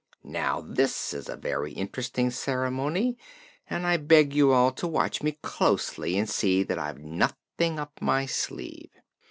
[0.23, 3.19] Now, this is a very interesting ceremony
[3.69, 8.01] and I beg you all to watch me closely and see that I've nothing up
[8.01, 8.89] my sleeve."